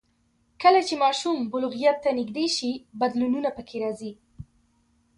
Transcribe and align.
کله 0.61 0.81
چې 0.87 0.95
ماشوم 1.03 1.37
بلوغیت 1.51 1.97
ته 2.03 2.09
نږدې 2.19 2.45
شي، 2.57 2.71
بدلونونه 2.99 3.49
پکې 3.57 3.77
راځي. 3.83 4.11